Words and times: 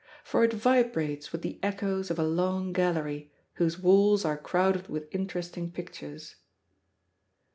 For 0.23 0.43
it 0.43 0.51
vibrates 0.51 1.31
with 1.31 1.43
the 1.43 1.59
echoes 1.61 2.09
of 2.09 2.17
a 2.17 2.23
long 2.23 2.73
gallery, 2.73 3.31
whose 3.61 3.77
walls 3.77 4.25
are 4.25 4.35
crowded 4.35 4.87
with 4.87 5.07
interesting 5.13 5.71
pictures. 5.71 6.37